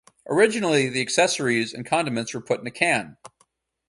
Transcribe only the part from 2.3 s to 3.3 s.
were put in a can.